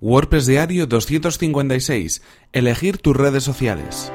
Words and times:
WordPress 0.00 0.46
Diario 0.46 0.86
256. 0.86 2.22
Elegir 2.52 2.98
tus 2.98 3.16
redes 3.16 3.44
sociales. 3.44 4.12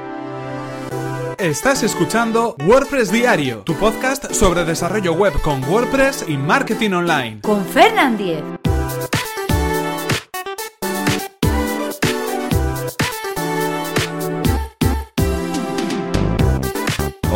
Estás 1.38 1.82
escuchando 1.82 2.54
WordPress 2.64 3.10
Diario, 3.10 3.62
tu 3.62 3.74
podcast 3.74 4.32
sobre 4.32 4.64
desarrollo 4.64 5.12
web 5.14 5.32
con 5.42 5.64
WordPress 5.64 6.26
y 6.28 6.36
marketing 6.36 6.92
online. 6.92 7.40
Con 7.40 7.64
Fernand 7.64 8.16
Diez. 8.16 8.61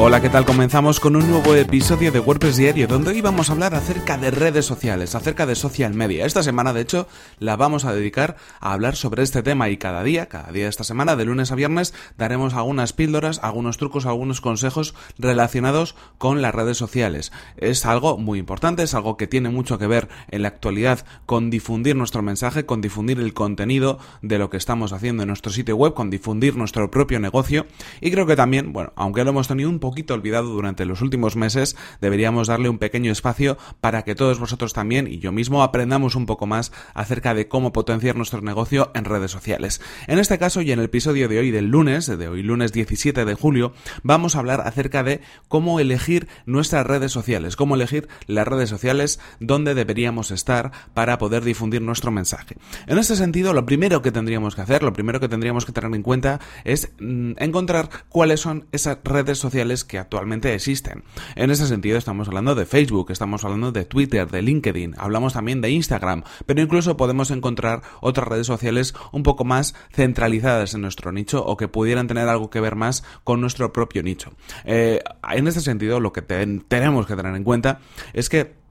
Hola, 0.07 0.21
¿qué 0.21 0.31
tal? 0.31 0.45
Comenzamos 0.45 1.01
con 1.01 1.17
un 1.17 1.29
nuevo 1.29 1.53
episodio 1.57 2.13
de 2.13 2.21
WordPress 2.21 2.59
Diario, 2.59 2.87
donde 2.87 3.11
hoy 3.11 3.21
vamos 3.23 3.51
a 3.51 3.55
hablar 3.55 3.75
acerca 3.75 4.17
de 4.17 4.31
redes 4.31 4.65
sociales, 4.65 5.17
acerca 5.17 5.47
de 5.47 5.57
social 5.57 5.95
media. 5.95 6.27
Esta 6.27 6.45
semana, 6.45 6.73
de 6.73 6.83
hecho, 6.83 7.09
la 7.41 7.57
vamos 7.57 7.85
a 7.85 7.93
dedicar 7.93 8.37
a 8.61 8.73
hablar 8.73 8.95
sobre 8.95 9.25
este 9.25 9.43
tema 9.43 9.69
y 9.69 9.79
cada 9.79 10.05
día, 10.05 10.27
cada 10.27 10.53
día 10.53 10.63
de 10.63 10.71
esta 10.71 10.85
semana, 10.85 11.17
de 11.17 11.25
lunes 11.25 11.51
a 11.51 11.57
viernes, 11.57 11.93
daremos 12.17 12.55
algunas 12.55 12.93
píldoras, 12.93 13.41
algunos 13.43 13.79
trucos, 13.79 14.07
algunos 14.07 14.41
consejos 14.41 14.95
relacionados 15.19 15.97
con 16.19 16.41
las 16.41 16.55
redes 16.55 16.77
sociales. 16.77 17.33
Es 17.57 17.85
algo 17.85 18.17
muy 18.17 18.39
importante, 18.39 18.85
es 18.85 18.95
algo 18.95 19.17
que 19.17 19.27
tiene 19.27 19.49
mucho 19.49 19.77
que 19.77 19.89
ver 19.89 20.09
en 20.29 20.43
la 20.43 20.49
actualidad 20.49 21.05
con 21.27 21.51
difundir 21.51 21.97
nuestro 21.97 22.23
mensaje, 22.23 22.65
con 22.65 22.81
difundir 22.81 23.19
el 23.19 23.35
contenido 23.35 23.99
de 24.23 24.39
lo 24.39 24.51
que 24.51 24.57
estamos 24.57 24.93
haciendo 24.93 25.25
en 25.25 25.31
nuestro 25.31 25.51
sitio 25.51 25.75
web, 25.75 25.95
con 25.95 26.11
difundir 26.11 26.55
nuestro 26.55 26.93
propio 26.93 27.19
negocio 27.19 27.67
y 28.01 28.13
creo 28.13 28.27
que 28.27 28.37
también, 28.37 28.73
bueno, 28.73 28.93
aunque 28.95 29.25
lo 29.25 29.31
hemos 29.31 29.49
tenido 29.49 29.69
un 29.69 29.81
poquito 29.97 30.13
olvidado 30.13 30.51
durante 30.51 30.85
los 30.85 31.01
últimos 31.01 31.37
meses, 31.37 31.75
deberíamos 32.03 32.49
darle 32.49 32.69
un 32.69 32.77
pequeño 32.77 33.11
espacio 33.11 33.57
para 33.81 34.03
que 34.03 34.15
todos 34.15 34.39
vosotros 34.39 34.75
también 34.75 35.07
y 35.07 35.21
yo 35.21 35.33
mismo 35.33 35.63
aprendamos 35.63 36.17
un 36.17 36.27
poco 36.27 36.47
más 36.47 36.71
acerca 36.93 37.33
de 37.33 37.49
cómo 37.49 37.73
potenciar 37.73 38.15
nuestro 38.15 38.43
negocio 38.43 38.91
en 38.93 39.07
redes 39.07 39.31
sociales. 39.31 39.81
En 40.07 40.19
este 40.19 40.37
caso 40.37 40.61
y 40.61 40.71
en 40.71 40.81
el 40.81 40.85
episodio 40.85 41.31
de 41.31 41.39
hoy 41.39 41.51
del 41.51 41.71
lunes, 41.71 42.09
de 42.09 42.29
hoy 42.29 42.43
lunes 42.43 42.75
17 42.75 43.25
de 43.25 43.35
julio, 43.35 43.73
vamos 44.03 44.37
a 44.37 44.41
hablar 44.41 44.61
acerca 44.67 45.03
de 45.03 45.23
cómo 45.49 45.81
elegir 45.81 46.29
nuestras 46.45 46.87
redes 46.87 47.11
sociales, 47.11 47.57
cómo 47.57 47.75
elegir 47.75 48.07
las 48.27 48.47
redes 48.47 48.69
sociales 48.69 49.19
donde 49.41 49.73
deberíamos 49.73 50.31
estar 50.31 50.73
para 50.93 51.17
poder 51.17 51.43
difundir 51.43 51.81
nuestro 51.81 52.11
mensaje. 52.11 52.59
En 52.87 52.99
este 52.99 53.17
sentido, 53.17 53.55
lo 53.55 53.65
primero 53.65 54.03
que 54.03 54.13
tendríamos 54.13 54.57
que 54.57 54.61
hacer, 54.61 54.83
lo 54.83 54.93
primero 54.93 55.21
que 55.21 55.31
tendríamos 55.31 55.65
que 55.65 55.73
tener 55.73 55.95
en 55.95 56.03
cuenta 56.03 56.39
es 56.65 56.91
mm, 57.01 57.33
encontrar 57.39 57.89
cuáles 58.11 58.41
son 58.41 58.67
esas 58.73 58.99
redes 59.03 59.39
sociales 59.39 59.86
que 59.87 59.99
actualmente 59.99 60.55
existen. 60.55 61.05
En 61.35 61.51
ese 61.51 61.67
sentido 61.67 61.99
estamos 61.99 62.29
hablando 62.29 62.55
de 62.55 62.67
Facebook, 62.67 63.11
estamos 63.11 63.45
hablando 63.45 63.73
de 63.73 63.85
Twitter, 63.85 64.31
de 64.31 64.43
LinkedIn, 64.43 64.95
hablamos 64.99 65.33
también 65.33 65.61
de 65.61 65.71
Instagram, 65.71 66.25
pero 66.47 66.61
incluso 66.61 66.97
podemos 66.97 67.31
encontrar 67.31 67.83
otras 68.01 68.29
redes 68.29 68.47
sociales 68.47 68.95
un 69.13 69.23
poco 69.23 69.45
más 69.45 69.75
centralizadas 69.93 70.75
en 70.75 70.83
nuestro 70.83 71.13
nicho 71.13 71.45
o 71.45 71.57
que 71.57 71.69
pudieran 71.69 72.07
tener 72.07 72.29
algo 72.29 72.51
que 72.51 72.61
ver 72.61 72.77
más 72.77 73.05
con 73.25 73.41
nuestro 73.41 73.73
propio 73.73 74.03
nicho. 74.03 74.33
Eh, 74.65 75.01
en 75.33 75.47
este 75.49 75.61
sentido, 75.61 76.01
lo 76.01 76.13
que 76.13 76.23
tenemos 76.23 77.07
que 77.07 77.17
tener 77.17 77.35
en 77.35 77.45
cuenta 77.45 77.81
es 78.13 78.29
que 78.29 78.66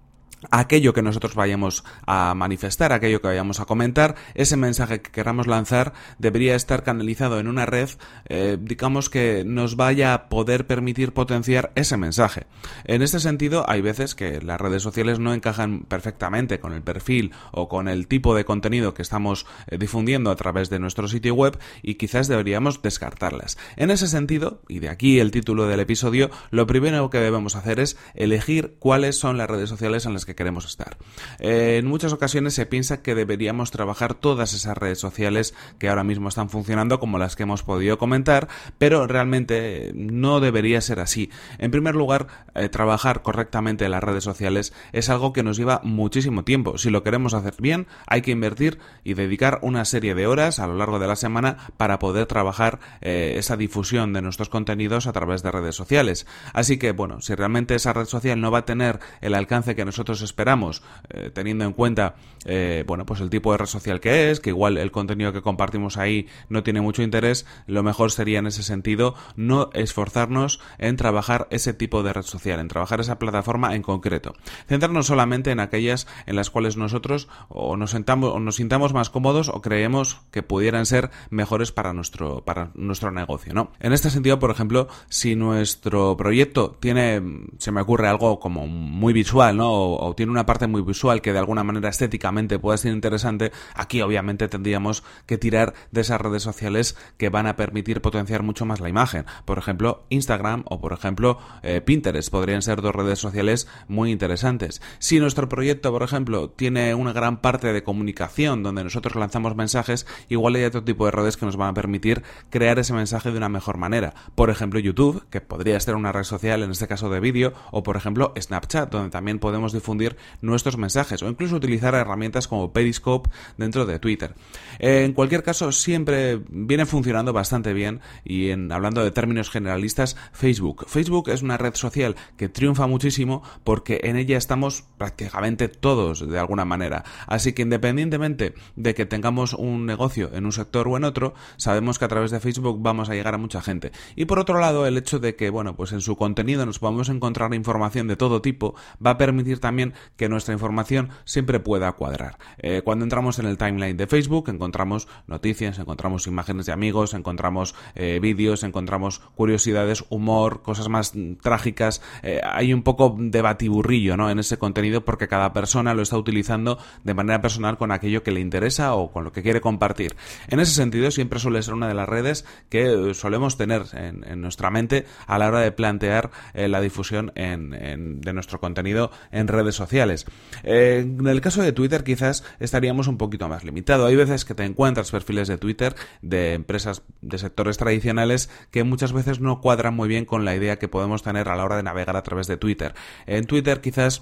aquello 0.51 0.93
que 0.93 1.01
nosotros 1.01 1.35
vayamos 1.35 1.83
a 2.05 2.33
manifestar, 2.35 2.93
aquello 2.93 3.21
que 3.21 3.27
vayamos 3.27 3.59
a 3.59 3.65
comentar, 3.65 4.15
ese 4.33 4.57
mensaje 4.57 5.01
que 5.01 5.11
queramos 5.11 5.47
lanzar 5.47 5.93
debería 6.19 6.55
estar 6.55 6.83
canalizado 6.83 7.39
en 7.39 7.47
una 7.47 7.65
red, 7.65 7.89
eh, 8.27 8.57
digamos 8.59 9.09
que 9.09 9.43
nos 9.45 9.75
vaya 9.75 10.13
a 10.13 10.29
poder 10.29 10.67
permitir 10.67 11.13
potenciar 11.13 11.71
ese 11.75 11.97
mensaje. 11.97 12.47
En 12.85 13.01
este 13.01 13.19
sentido, 13.19 13.69
hay 13.69 13.81
veces 13.81 14.15
que 14.15 14.41
las 14.41 14.59
redes 14.59 14.83
sociales 14.83 15.19
no 15.19 15.33
encajan 15.33 15.81
perfectamente 15.81 16.59
con 16.59 16.73
el 16.73 16.81
perfil 16.81 17.31
o 17.51 17.67
con 17.67 17.87
el 17.87 18.07
tipo 18.07 18.35
de 18.35 18.45
contenido 18.45 18.93
que 18.93 19.01
estamos 19.01 19.45
eh, 19.67 19.77
difundiendo 19.77 20.31
a 20.31 20.35
través 20.35 20.69
de 20.69 20.79
nuestro 20.79 21.07
sitio 21.07 21.33
web 21.35 21.57
y 21.81 21.95
quizás 21.95 22.27
deberíamos 22.27 22.81
descartarlas. 22.81 23.57
En 23.75 23.91
ese 23.91 24.07
sentido, 24.07 24.61
y 24.67 24.79
de 24.79 24.89
aquí 24.89 25.19
el 25.19 25.31
título 25.31 25.67
del 25.67 25.79
episodio, 25.79 26.29
lo 26.51 26.67
primero 26.67 27.09
que 27.09 27.19
debemos 27.19 27.55
hacer 27.55 27.79
es 27.79 27.97
elegir 28.13 28.75
cuáles 28.79 29.17
son 29.17 29.37
las 29.37 29.49
redes 29.49 29.69
sociales 29.69 30.05
en 30.05 30.13
las 30.13 30.25
que 30.25 30.34
queremos 30.35 30.65
estar. 30.65 30.97
Eh, 31.39 31.77
en 31.79 31.87
muchas 31.87 32.13
ocasiones 32.13 32.53
se 32.53 32.65
piensa 32.65 33.01
que 33.01 33.15
deberíamos 33.15 33.71
trabajar 33.71 34.13
todas 34.13 34.53
esas 34.53 34.77
redes 34.77 34.99
sociales 34.99 35.53
que 35.79 35.89
ahora 35.89 36.03
mismo 36.03 36.29
están 36.29 36.49
funcionando 36.49 36.99
como 36.99 37.17
las 37.17 37.35
que 37.35 37.43
hemos 37.43 37.63
podido 37.63 37.97
comentar, 37.97 38.47
pero 38.77 39.07
realmente 39.07 39.91
no 39.95 40.39
debería 40.39 40.81
ser 40.81 40.99
así. 40.99 41.29
En 41.57 41.71
primer 41.71 41.95
lugar, 41.95 42.27
eh, 42.53 42.69
trabajar 42.69 43.21
correctamente 43.21 43.85
en 43.85 43.91
las 43.91 44.03
redes 44.03 44.23
sociales 44.23 44.73
es 44.91 45.09
algo 45.09 45.33
que 45.33 45.43
nos 45.43 45.57
lleva 45.57 45.81
muchísimo 45.83 46.43
tiempo. 46.43 46.77
Si 46.77 46.89
lo 46.89 47.03
queremos 47.03 47.33
hacer 47.33 47.55
bien, 47.59 47.87
hay 48.07 48.21
que 48.21 48.31
invertir 48.31 48.79
y 49.03 49.13
dedicar 49.13 49.59
una 49.61 49.85
serie 49.85 50.15
de 50.15 50.27
horas 50.27 50.59
a 50.59 50.67
lo 50.67 50.75
largo 50.75 50.99
de 50.99 51.07
la 51.07 51.15
semana 51.15 51.57
para 51.77 51.99
poder 51.99 52.25
trabajar 52.25 52.79
eh, 53.01 53.35
esa 53.37 53.57
difusión 53.57 54.13
de 54.13 54.21
nuestros 54.21 54.49
contenidos 54.49 55.07
a 55.07 55.13
través 55.13 55.43
de 55.43 55.51
redes 55.51 55.75
sociales. 55.75 56.25
Así 56.53 56.77
que, 56.77 56.91
bueno, 56.91 57.21
si 57.21 57.35
realmente 57.35 57.75
esa 57.75 57.93
red 57.93 58.05
social 58.05 58.39
no 58.39 58.51
va 58.51 58.59
a 58.59 58.65
tener 58.65 58.99
el 59.21 59.33
alcance 59.33 59.75
que 59.75 59.85
nosotros 59.85 60.14
esperamos, 60.21 60.83
eh, 61.09 61.31
teniendo 61.33 61.65
en 61.65 61.73
cuenta, 61.73 62.15
eh, 62.45 62.83
bueno, 62.87 63.05
pues 63.05 63.21
el 63.21 63.29
tipo 63.29 63.51
de 63.51 63.57
red 63.57 63.65
social 63.65 63.99
que 63.99 64.31
es, 64.31 64.39
que 64.39 64.49
igual 64.49 64.77
el 64.77 64.91
contenido 64.91 65.33
que 65.33 65.41
compartimos 65.41 65.97
ahí 65.97 66.27
no 66.49 66.63
tiene 66.63 66.81
mucho 66.81 67.01
interés, 67.01 67.45
lo 67.67 67.83
mejor 67.83 68.11
sería 68.11 68.39
en 68.39 68.47
ese 68.47 68.63
sentido 68.63 69.15
no 69.35 69.69
esforzarnos 69.73 70.59
en 70.77 70.95
trabajar 70.95 71.47
ese 71.49 71.73
tipo 71.73 72.03
de 72.03 72.13
red 72.13 72.23
social, 72.23 72.59
en 72.59 72.67
trabajar 72.67 72.99
esa 72.99 73.19
plataforma 73.19 73.75
en 73.75 73.81
concreto. 73.81 74.35
Centrarnos 74.67 75.07
solamente 75.07 75.51
en 75.51 75.59
aquellas 75.59 76.07
en 76.25 76.35
las 76.35 76.49
cuales 76.49 76.77
nosotros 76.77 77.27
o 77.49 77.77
nos 77.77 77.91
sentamos 77.91 78.31
o 78.33 78.39
nos 78.39 78.55
sintamos 78.55 78.93
más 78.93 79.09
cómodos 79.09 79.49
o 79.49 79.61
creemos 79.61 80.21
que 80.31 80.43
pudieran 80.43 80.85
ser 80.85 81.11
mejores 81.29 81.71
para 81.71 81.93
nuestro 81.93 82.43
para 82.43 82.71
nuestro 82.75 83.11
negocio, 83.11 83.53
¿no? 83.53 83.71
En 83.79 83.93
este 83.93 84.09
sentido, 84.09 84.39
por 84.39 84.51
ejemplo, 84.51 84.87
si 85.09 85.35
nuestro 85.35 86.17
proyecto 86.17 86.77
tiene 86.79 87.21
se 87.57 87.71
me 87.71 87.81
ocurre 87.81 88.07
algo 88.07 88.39
como 88.39 88.67
muy 88.67 89.13
visual, 89.13 89.57
¿no? 89.57 89.71
O, 89.71 90.04
tiene 90.13 90.31
una 90.31 90.45
parte 90.45 90.67
muy 90.67 90.81
visual 90.81 91.21
que 91.21 91.33
de 91.33 91.39
alguna 91.39 91.63
manera 91.63 91.89
estéticamente 91.89 92.59
pueda 92.59 92.77
ser 92.77 92.93
interesante, 92.93 93.51
aquí 93.73 94.01
obviamente 94.01 94.47
tendríamos 94.47 95.03
que 95.25 95.37
tirar 95.37 95.73
de 95.91 96.01
esas 96.01 96.21
redes 96.21 96.43
sociales 96.43 96.95
que 97.17 97.29
van 97.29 97.47
a 97.47 97.55
permitir 97.55 98.01
potenciar 98.01 98.43
mucho 98.43 98.65
más 98.65 98.79
la 98.79 98.89
imagen. 98.89 99.25
Por 99.45 99.57
ejemplo, 99.57 100.05
Instagram 100.09 100.63
o 100.65 100.79
por 100.79 100.93
ejemplo 100.93 101.39
eh, 101.63 101.81
Pinterest 101.81 102.29
podrían 102.29 102.61
ser 102.61 102.81
dos 102.81 102.95
redes 102.95 103.19
sociales 103.19 103.67
muy 103.87 104.11
interesantes. 104.11 104.81
Si 104.99 105.19
nuestro 105.19 105.49
proyecto, 105.49 105.91
por 105.91 106.03
ejemplo, 106.03 106.49
tiene 106.49 106.93
una 106.93 107.13
gran 107.13 107.41
parte 107.41 107.73
de 107.73 107.83
comunicación 107.83 108.63
donde 108.63 108.83
nosotros 108.83 109.15
lanzamos 109.15 109.55
mensajes, 109.55 110.05
igual 110.29 110.55
hay 110.55 110.65
otro 110.65 110.83
tipo 110.83 111.05
de 111.05 111.11
redes 111.11 111.37
que 111.37 111.45
nos 111.45 111.57
van 111.57 111.69
a 111.69 111.73
permitir 111.73 112.23
crear 112.49 112.79
ese 112.79 112.93
mensaje 112.93 113.31
de 113.31 113.37
una 113.37 113.49
mejor 113.49 113.77
manera. 113.77 114.13
Por 114.35 114.49
ejemplo, 114.49 114.79
YouTube, 114.79 115.25
que 115.29 115.41
podría 115.41 115.79
ser 115.79 115.95
una 115.95 116.11
red 116.11 116.23
social 116.23 116.63
en 116.63 116.71
este 116.71 116.87
caso 116.87 117.09
de 117.09 117.19
vídeo, 117.19 117.53
o 117.71 117.83
por 117.83 117.97
ejemplo 117.97 118.33
Snapchat, 118.39 118.91
donde 118.91 119.09
también 119.09 119.39
podemos 119.39 119.73
difundir 119.73 119.94
nuestros 120.41 120.77
mensajes 120.77 121.21
o 121.23 121.29
incluso 121.29 121.55
utilizar 121.55 121.95
herramientas 121.95 122.47
como 122.47 122.71
Periscope 122.71 123.29
dentro 123.57 123.85
de 123.85 123.99
Twitter. 123.99 124.35
En 124.79 125.13
cualquier 125.13 125.43
caso, 125.43 125.71
siempre 125.71 126.41
viene 126.49 126.85
funcionando 126.85 127.33
bastante 127.33 127.73
bien 127.73 128.01
y 128.23 128.49
en, 128.49 128.71
hablando 128.71 129.03
de 129.03 129.11
términos 129.11 129.49
generalistas, 129.49 130.15
Facebook. 130.31 130.85
Facebook 130.87 131.29
es 131.29 131.41
una 131.41 131.57
red 131.57 131.75
social 131.75 132.15
que 132.37 132.49
triunfa 132.49 132.87
muchísimo 132.87 133.43
porque 133.63 134.01
en 134.03 134.17
ella 134.17 134.37
estamos 134.37 134.83
prácticamente 134.97 135.67
todos 135.67 136.27
de 136.27 136.39
alguna 136.39 136.65
manera. 136.65 137.03
Así 137.27 137.53
que 137.53 137.63
independientemente 137.63 138.53
de 138.75 138.93
que 138.93 139.05
tengamos 139.05 139.53
un 139.53 139.85
negocio 139.85 140.29
en 140.33 140.45
un 140.45 140.51
sector 140.51 140.87
o 140.87 140.97
en 140.97 141.03
otro, 141.03 141.33
sabemos 141.57 141.99
que 141.99 142.05
a 142.05 142.09
través 142.09 142.31
de 142.31 142.39
Facebook 142.39 142.77
vamos 142.81 143.09
a 143.09 143.13
llegar 143.13 143.33
a 143.33 143.37
mucha 143.37 143.61
gente. 143.61 143.91
Y 144.15 144.25
por 144.25 144.39
otro 144.39 144.59
lado, 144.59 144.85
el 144.85 144.97
hecho 144.97 145.19
de 145.19 145.35
que, 145.35 145.49
bueno, 145.49 145.75
pues 145.75 145.91
en 145.91 146.01
su 146.01 146.15
contenido 146.15 146.65
nos 146.65 146.79
podamos 146.79 147.09
encontrar 147.09 147.53
información 147.53 148.07
de 148.07 148.15
todo 148.15 148.41
tipo, 148.41 148.75
va 149.03 149.11
a 149.11 149.17
permitir 149.17 149.59
también 149.59 149.84
que 150.15 150.29
nuestra 150.29 150.53
información 150.53 151.09
siempre 151.25 151.59
pueda 151.59 151.91
cuadrar. 151.93 152.37
Eh, 152.57 152.81
cuando 152.83 153.03
entramos 153.03 153.39
en 153.39 153.45
el 153.45 153.57
timeline 153.57 153.97
de 153.97 154.07
Facebook 154.07 154.49
encontramos 154.49 155.07
noticias, 155.27 155.79
encontramos 155.79 156.27
imágenes 156.27 156.65
de 156.65 156.71
amigos, 156.71 157.13
encontramos 157.13 157.75
eh, 157.95 158.19
vídeos, 158.21 158.63
encontramos 158.63 159.19
curiosidades, 159.35 160.05
humor, 160.09 160.61
cosas 160.61 160.89
más 160.89 161.13
trágicas. 161.41 162.01
Eh, 162.23 162.41
hay 162.43 162.73
un 162.73 162.83
poco 162.83 163.15
de 163.17 163.41
batiburrillo 163.41 164.17
¿no? 164.17 164.29
en 164.29 164.39
ese 164.39 164.57
contenido 164.57 165.03
porque 165.03 165.27
cada 165.27 165.53
persona 165.53 165.93
lo 165.93 166.01
está 166.01 166.17
utilizando 166.17 166.77
de 167.03 167.13
manera 167.13 167.41
personal 167.41 167.77
con 167.77 167.91
aquello 167.91 168.23
que 168.23 168.31
le 168.31 168.39
interesa 168.39 168.95
o 168.95 169.11
con 169.11 169.23
lo 169.23 169.31
que 169.31 169.41
quiere 169.41 169.61
compartir. 169.61 170.15
En 170.47 170.59
ese 170.59 170.73
sentido 170.73 171.11
siempre 171.11 171.39
suele 171.39 171.61
ser 171.61 171.73
una 171.73 171.87
de 171.87 171.93
las 171.93 172.07
redes 172.07 172.45
que 172.69 173.13
solemos 173.13 173.57
tener 173.57 173.83
en, 173.93 174.41
nuestra 174.41 174.69
mente 174.69 175.05
a 175.27 175.37
la 175.37 175.47
hora 175.47 175.61
de 175.61 175.71
plantear 175.71 176.29
la 176.53 176.81
difusión 176.81 177.31
de 177.35 178.33
nuestro 178.33 178.59
contenido 178.59 179.11
en 179.31 179.47
redes 179.47 179.74
sociales 179.75 180.25
eh, 180.63 180.99
en 180.99 181.27
el 181.27 181.41
caso 181.41 181.61
de 181.61 181.71
Twitter 181.71 182.03
quizás 182.03 182.43
estaríamos 182.59 183.07
un 183.07 183.17
poquito 183.17 183.47
más 183.47 183.63
limitado. 183.63 184.05
Hay 184.05 184.15
veces 184.15 184.45
que 184.45 184.55
te 184.55 184.63
encuentras 184.63 185.11
perfiles 185.11 185.47
de 185.47 185.57
Twitter 185.57 185.95
de 186.21 186.53
empresas 186.53 187.03
de 187.21 187.37
sectores 187.37 187.77
tradicionales 187.77 188.49
que 188.71 188.83
muchas 188.83 189.13
veces 189.13 189.39
no 189.39 189.61
cuadran 189.61 189.95
muy 189.95 190.07
bien 190.07 190.25
con 190.25 190.45
la 190.45 190.55
idea 190.55 190.79
que 190.79 190.87
podemos 190.87 191.23
tener 191.23 191.49
a 191.49 191.55
la 191.55 191.63
hora 191.63 191.77
de 191.77 191.83
navegar 191.83 192.15
a 192.15 192.23
través 192.23 192.47
de 192.47 192.57
Twitter. 192.57 192.95
En 193.25 193.45
Twitter 193.45 193.81
quizás 193.81 194.21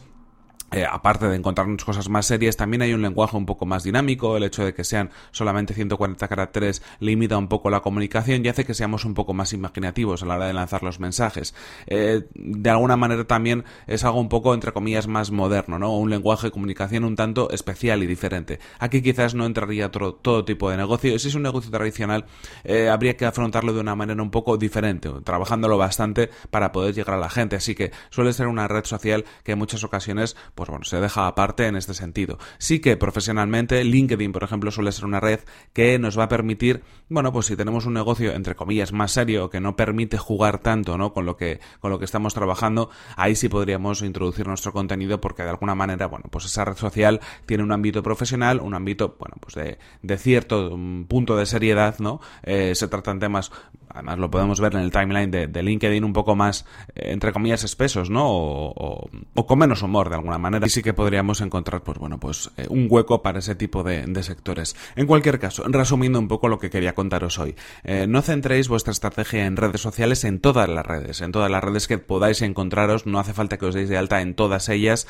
eh, 0.72 0.86
aparte 0.90 1.28
de 1.28 1.36
encontrarnos 1.36 1.86
cosas 1.86 2.10
más 2.10 2.26
serias, 2.26 2.58
también 2.58 2.82
hay 2.82 2.94
un 2.94 3.02
lenguaje 3.02 3.38
un 3.38 3.46
poco 3.46 3.66
más 3.66 3.84
dinámico. 3.84 4.38
El 4.38 4.44
hecho 4.44 4.66
de 4.66 4.74
que 4.74 4.84
sean 4.84 5.12
solamente 5.32 5.74
140 5.74 6.28
caracteres 6.28 6.82
limita 7.00 7.38
un 7.38 7.48
poco 7.48 7.70
la 7.70 7.82
comunicación 7.82 8.44
y 8.44 8.50
hace 8.50 8.66
que 8.66 8.74
seamos 8.74 9.06
un 9.06 9.14
poco 9.14 9.34
más 9.34 9.54
imaginativos 9.54 10.24
a 10.24 10.26
la 10.26 10.36
hora 10.36 10.48
de 10.48 10.54
lanzar 10.54 10.82
los 10.82 11.00
mensajes. 11.00 11.54
Eh, 11.86 12.24
de 12.34 12.70
alguna 12.70 12.98
manera 12.98 13.24
también 13.26 13.66
es 13.88 14.04
algo 14.04 14.20
un 14.20 14.30
poco, 14.30 14.54
entre 14.54 14.72
comillas, 14.72 15.08
más 15.08 15.32
moderno, 15.32 15.78
¿no? 15.78 15.96
Un 15.96 16.10
lenguaje 16.10 16.48
de 16.48 16.52
comunicación 16.52 17.04
un 17.04 17.16
tanto 17.16 17.52
especial 17.52 18.02
y 18.04 18.08
diferente. 18.08 18.60
Aquí 18.80 19.02
quizás 19.02 19.36
no 19.36 19.46
entraría 19.46 19.92
todo, 19.92 20.46
tipo 20.46 20.70
de 20.70 20.78
negocio. 20.78 21.18
Si 21.20 21.28
es 21.28 21.36
un 21.36 21.44
negocio 21.44 21.70
tradicional, 21.70 22.26
eh, 22.64 22.90
habría 22.90 23.16
que 23.16 23.26
afrontarlo 23.26 23.74
de 23.74 23.80
una 23.80 23.96
manera 23.96 24.22
un 24.22 24.32
poco 24.32 24.58
diferente, 24.58 25.10
trabajándolo 25.24 25.78
bastante 25.78 26.30
para 26.50 26.72
poder 26.72 26.96
llegar 26.96 27.16
a 27.16 27.20
la 27.20 27.30
gente. 27.30 27.56
Así 27.56 27.76
que 27.76 27.92
suele 28.10 28.34
ser 28.34 28.48
una 28.48 28.68
red 28.68 28.86
social 28.86 29.26
que 29.44 29.54
en 29.54 29.60
muchas 29.60 29.84
ocasiones, 29.84 30.36
bueno, 30.70 30.86
se 30.86 31.00
deja 31.00 31.28
aparte 31.28 31.68
en 31.68 31.76
este 31.76 31.94
sentido. 31.94 32.38
Sí 32.58 32.80
que 32.80 32.98
profesionalmente 32.98 33.84
LinkedIn, 33.84 34.32
por 34.32 34.44
ejemplo, 34.44 34.72
suele 34.72 34.92
ser 34.92 35.06
una 35.06 35.20
red 35.20 35.40
que 35.74 36.00
nos 36.00 36.18
va 36.18 36.24
a 36.24 36.30
permitir, 36.30 36.84
bueno, 37.10 37.32
pues 37.32 37.48
si 37.48 37.56
tenemos 37.56 37.86
un 37.86 37.94
negocio 37.94 38.34
entre 38.34 38.56
comillas 38.56 38.92
más 38.92 39.12
serio 39.12 39.50
que 39.50 39.60
no 39.60 39.76
permite 39.76 40.18
jugar 40.18 40.60
tanto, 40.60 40.98
¿no? 40.98 41.14
con 41.14 41.26
lo 41.26 41.38
que 41.38 41.60
con 41.80 41.92
lo 41.92 42.00
que 42.00 42.06
estamos 42.06 42.34
trabajando, 42.34 42.90
ahí 43.16 43.36
sí 43.36 43.50
podríamos 43.50 44.02
introducir 44.02 44.48
nuestro 44.48 44.74
contenido 44.74 45.20
porque 45.22 45.44
de 45.44 45.50
alguna 45.50 45.76
manera, 45.76 46.08
bueno, 46.08 46.26
pues 46.30 46.46
esa 46.46 46.66
red 46.66 46.76
social 46.76 47.20
tiene 47.46 47.64
un 47.64 47.72
ámbito 47.72 48.04
profesional, 48.04 48.60
un 48.60 48.74
ámbito, 48.74 49.16
bueno, 49.20 49.36
pues 49.40 49.56
de, 49.56 49.78
de 50.02 50.18
cierto 50.18 50.78
mm, 50.78 51.06
punto 51.06 51.36
de 51.36 51.46
seriedad, 51.46 52.00
¿no? 52.00 52.20
Eh, 52.44 52.76
se 52.76 52.88
tratan 52.88 53.20
temas, 53.20 53.52
además 53.94 54.20
lo 54.20 54.30
podemos 54.30 54.60
ver 54.60 54.74
en 54.76 54.82
el 54.82 54.92
timeline 54.92 55.32
de, 55.32 55.64
LinkedIn 55.64 56.04
un 56.04 56.14
poco 56.14 56.36
más, 56.36 56.66
eh, 56.96 57.12
entre 57.12 57.32
comillas, 57.32 57.64
espesos, 57.64 58.10
¿no? 58.10 58.24
O, 58.26 59.10
con 59.48 59.60
menos 59.60 59.82
humor 59.82 60.10
de 60.10 60.16
alguna 60.16 60.38
manera. 60.38 60.66
Y 60.66 60.70
sí 60.70 60.82
que 60.82 60.94
podríamos 60.94 61.42
encontrar, 61.42 61.84
pues 61.84 61.98
bueno, 61.98 62.20
pues 62.20 62.52
eh, 62.58 62.66
un 62.70 62.88
hueco 62.90 63.22
para 63.22 63.40
ese 63.40 63.56
tipo 63.56 63.84
de, 63.84 64.04
sectores. 64.24 64.76
En 64.96 65.06
cualquier 65.06 65.40
caso, 65.40 65.64
resumiendo 65.68 66.18
un 66.18 66.28
poco 66.28 66.48
lo 66.48 66.58
que 66.58 66.70
quería 66.70 66.96
contaros 66.96 67.40
hoy, 67.40 67.56
eh, 67.84 68.08
no 68.08 68.22
centréis 68.22 68.70
vuestra 68.70 68.92
estrategia 68.92 69.46
en 69.46 69.58
redes 69.58 69.82
sociales 69.82 70.24
en 70.24 70.40
todas 70.40 70.70
las 70.70 70.86
redes, 70.86 71.22
en 71.22 71.32
todas 71.32 71.52
las 71.52 71.64
redes 71.64 71.88
que 71.88 71.98
podáis 71.98 72.42
encontraros, 72.42 73.06
no 73.06 73.20
hace 73.20 73.34
falta 73.34 73.58
que 73.58 73.66
os 73.66 73.76
deis 73.76 73.90
de 73.90 73.98
alta 73.98 74.22
en 74.22 74.34
todas 74.34 74.70
ellas, 74.70 75.08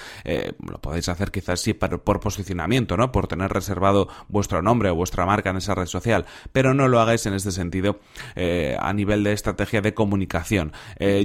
lo 0.60 0.80
podéis 0.80 1.10
hacer 1.10 1.32
quizás 1.32 1.60
sí 1.60 1.74
por, 1.74 2.02
por 2.02 2.20
posicionamiento, 2.20 2.98
¿no? 2.98 3.12
Por 3.12 3.28
tener 3.28 3.52
reservado 3.52 4.08
vuestro 4.30 4.62
nombre 4.62 4.90
o 4.90 4.96
vuestra 4.96 5.26
marca 5.26 5.52
en 5.52 5.58
esa 5.58 5.76
red 5.76 5.86
social, 5.86 6.26
pero 6.52 6.74
no 6.74 6.88
lo 6.88 7.00
hagáis 7.00 7.26
en 7.26 7.34
este 7.34 7.52
sentido 7.52 8.00
a 8.80 8.94
nivel 8.94 9.24
de 9.24 9.34
estrategia 9.34 9.82
de 9.82 9.94
comunicación. 9.94 10.72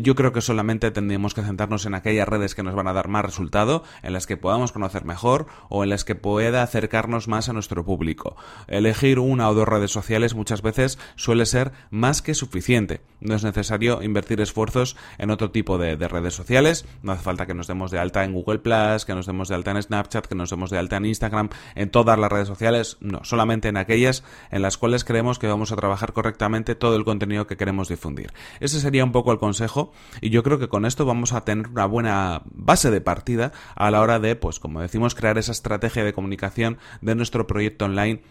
yo 0.03 0.15
creo 0.15 0.33
que 0.33 0.41
solamente 0.41 0.91
tendríamos 0.91 1.35
que 1.35 1.43
centrarnos 1.43 1.87
en 1.87 1.95
aquellas 1.95 2.29
redes 2.29 2.55
que 2.55 2.63
nos 2.63 2.75
van 2.75 2.89
a 2.89 2.93
dar 2.93 3.09
más 3.09 3.25
resultado, 3.25 3.85
en 4.03 4.13
las 4.13 4.27
que 4.27 4.37
podamos 4.37 4.73
conocer 4.73 5.05
mejor 5.05 5.47
o 5.69 5.85
en 5.85 5.91
las 5.91 6.05
que 6.05 6.15
pueda 6.15 6.63
acercarnos 6.63 7.29
más 7.29 7.49
a 7.49 7.53
nuestro 7.53 7.85
público. 7.85 8.37
Elegir 8.67 9.19
una 9.19 9.49
o 9.49 9.55
dos 9.55 9.69
redes 9.69 9.91
sociales 9.91 10.35
muchas 10.35 10.63
veces 10.63 10.99
suele 11.17 11.47
ser 11.47 11.73
más 11.91 12.23
que 12.23 12.35
suficiente. 12.35 13.01
No 13.21 13.35
es 13.35 13.45
necesario 13.45 14.03
invertir 14.03 14.41
esfuerzos 14.41 14.97
en 15.19 15.31
otro 15.31 15.51
tipo 15.51 15.79
de, 15.79 15.97
redes 15.97 16.35
sociales. 16.35 16.87
No 17.03 17.13
hace 17.13 17.23
falta 17.23 17.47
que 17.47 17.55
nos 17.55 17.67
demos 17.67 17.91
de 17.91 17.99
alta 17.99 18.25
en 18.25 18.33
Google 18.33 18.61
Plus, 18.61 19.05
que 19.05 19.15
nos 19.15 19.27
demos 19.27 19.49
de 19.49 19.57
alta 19.57 19.73
en 19.73 19.83
Snapchat, 19.83 20.27
que 20.27 20.35
nos 20.35 20.51
demos 20.51 20.71
de 20.71 20.79
alta 20.79 20.97
en 20.97 21.07
Instagram, 21.07 21.49
en 21.75 21.91
todas 21.91 22.19
las 22.19 22.31
redes 22.31 22.49
sociales. 22.49 22.97
No, 23.01 23.25
solamente 23.25 23.69
en 23.69 23.77
aquellas 23.77 24.23
en 24.51 24.63
las 24.63 24.79
cuales 24.79 25.05
creemos 25.05 25.39
que 25.39 25.49
vamos 25.49 25.73
a 25.73 25.77
trabajar 25.77 26.13
correctamente 26.13 26.75
todo 26.75 26.97
el 26.97 27.05
contenido 27.05 27.38
que 27.47 27.57
queremos 27.57 27.89
difundir. 27.89 28.33
Ese 28.61 28.81
sería 28.81 29.05
un 29.05 29.13
poco 29.13 29.33
el 29.33 29.39
consejo 29.39 29.93
y 30.21 30.31
yo 30.31 30.43
creo 30.43 30.59
que 30.59 30.69
con 30.69 30.85
esto 30.85 31.05
vamos 31.07 31.33
a 31.33 31.45
tener 31.45 31.69
una 31.69 31.87
buena 31.87 32.43
base 32.47 32.91
de 32.91 33.01
partida 33.01 33.53
a 33.75 33.91
la 33.91 34.01
hora 34.01 34.19
de, 34.19 34.37
pues 34.37 34.59
como 34.61 34.81
decimos, 34.81 35.15
crear 35.15 35.39
esa 35.39 35.53
estrategia 35.53 36.05
de 36.05 36.13
comunicación 36.13 36.79
de 37.01 37.15
nuestro 37.15 37.47
proyecto 37.47 37.85
online 37.85 38.23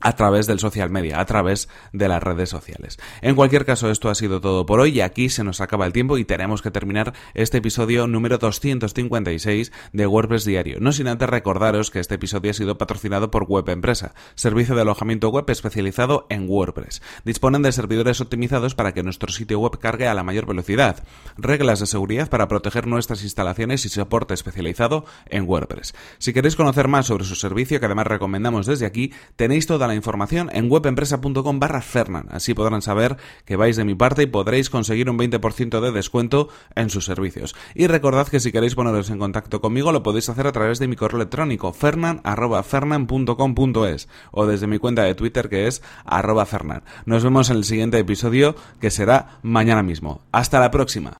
a 0.00 0.14
través 0.14 0.46
del 0.46 0.58
social 0.58 0.90
media, 0.90 1.20
a 1.20 1.26
través 1.26 1.68
de 1.92 2.08
las 2.08 2.22
redes 2.22 2.48
sociales. 2.48 2.98
En 3.20 3.34
cualquier 3.34 3.64
caso, 3.64 3.90
esto 3.90 4.10
ha 4.10 4.14
sido 4.14 4.40
todo 4.40 4.66
por 4.66 4.80
hoy 4.80 4.90
y 4.90 5.00
aquí 5.00 5.28
se 5.28 5.44
nos 5.44 5.60
acaba 5.60 5.86
el 5.86 5.92
tiempo 5.92 6.18
y 6.18 6.24
tenemos 6.24 6.62
que 6.62 6.70
terminar 6.70 7.14
este 7.34 7.58
episodio 7.58 8.06
número 8.06 8.38
256 8.38 9.72
de 9.92 10.06
WordPress 10.06 10.44
Diario. 10.44 10.78
No 10.80 10.92
sin 10.92 11.08
antes 11.08 11.28
recordaros 11.28 11.90
que 11.90 12.00
este 12.00 12.14
episodio 12.14 12.50
ha 12.50 12.54
sido 12.54 12.78
patrocinado 12.78 13.30
por 13.30 13.44
Web 13.44 13.68
Empresa, 13.70 14.14
servicio 14.34 14.74
de 14.74 14.82
alojamiento 14.82 15.30
web 15.30 15.44
especializado 15.48 16.26
en 16.30 16.48
WordPress. 16.48 17.02
Disponen 17.24 17.62
de 17.62 17.72
servidores 17.72 18.20
optimizados 18.20 18.74
para 18.74 18.92
que 18.92 19.02
nuestro 19.02 19.32
sitio 19.32 19.58
web 19.58 19.78
cargue 19.78 20.06
a 20.06 20.14
la 20.14 20.22
mayor 20.22 20.46
velocidad, 20.46 21.02
reglas 21.36 21.80
de 21.80 21.86
seguridad 21.86 22.28
para 22.28 22.48
proteger 22.48 22.86
nuestras 22.86 23.22
instalaciones 23.22 23.84
y 23.84 23.88
soporte 23.88 24.34
especializado 24.34 25.04
en 25.26 25.48
WordPress. 25.48 25.94
Si 26.18 26.32
queréis 26.32 26.56
conocer 26.56 26.88
más 26.88 27.06
sobre 27.06 27.24
su 27.24 27.34
servicio, 27.34 27.80
que 27.80 27.86
además 27.86 28.06
recomendamos 28.06 28.66
desde 28.66 28.86
aquí, 28.86 29.12
tenéis 29.36 29.66
toda 29.66 29.87
la 29.88 29.94
información 29.94 30.50
en 30.52 30.70
webempresa.com 30.70 31.58
barra 31.58 31.80
Fernan. 31.80 32.26
Así 32.30 32.52
podrán 32.54 32.82
saber 32.82 33.16
que 33.44 33.56
vais 33.56 33.76
de 33.76 33.84
mi 33.84 33.94
parte 33.94 34.22
y 34.22 34.26
podréis 34.26 34.68
conseguir 34.70 35.10
un 35.10 35.18
20% 35.18 35.80
de 35.80 35.90
descuento 35.92 36.48
en 36.74 36.90
sus 36.90 37.04
servicios. 37.04 37.54
Y 37.74 37.88
recordad 37.88 38.28
que 38.28 38.40
si 38.40 38.52
queréis 38.52 38.74
poneros 38.74 39.08
en 39.10 39.18
contacto 39.18 39.60
conmigo 39.60 39.92
lo 39.92 40.02
podéis 40.02 40.28
hacer 40.28 40.46
a 40.46 40.52
través 40.52 40.78
de 40.78 40.88
mi 40.88 40.96
correo 40.96 41.16
electrónico 41.16 41.72
fernan.fernan.com.es 41.72 44.08
o 44.30 44.46
desde 44.46 44.66
mi 44.66 44.78
cuenta 44.78 45.02
de 45.02 45.14
Twitter 45.14 45.48
que 45.48 45.66
es 45.66 45.82
arroba 46.04 46.44
fernan. 46.46 46.82
Nos 47.06 47.24
vemos 47.24 47.48
en 47.50 47.56
el 47.56 47.64
siguiente 47.64 47.98
episodio 47.98 48.54
que 48.80 48.90
será 48.90 49.38
mañana 49.42 49.82
mismo. 49.82 50.20
Hasta 50.32 50.60
la 50.60 50.70
próxima. 50.70 51.16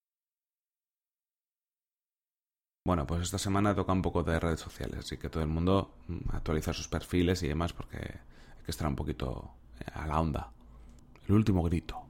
Bueno, 2.89 3.07
pues 3.07 3.21
esta 3.21 3.37
semana 3.37 3.75
toca 3.75 3.93
un 3.93 4.01
poco 4.01 4.23
de 4.23 4.41
redes 4.41 4.61
sociales, 4.61 5.01
así 5.01 5.19
que 5.19 5.29
todo 5.29 5.43
el 5.43 5.49
mundo 5.51 5.93
mm, 6.07 6.35
actualiza 6.35 6.73
sus 6.73 6.89
perfiles 6.89 7.43
y 7.43 7.49
demás 7.49 7.75
porque 7.75 7.99
que 8.69 8.73
estará 8.73 8.91
un 8.91 8.97
poquito 8.97 9.55
a 9.95 10.07
la 10.07 10.21
onda. 10.21 10.53
El 11.27 11.37
último 11.37 11.63
grito. 11.63 12.08